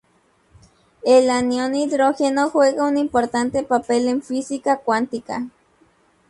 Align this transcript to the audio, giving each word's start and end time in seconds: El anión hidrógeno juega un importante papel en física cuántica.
El 1.03 1.29
anión 1.29 1.75
hidrógeno 1.75 2.49
juega 2.49 2.85
un 2.87 2.97
importante 2.97 3.61
papel 3.61 4.07
en 4.07 4.23
física 4.23 4.77
cuántica. 4.79 5.45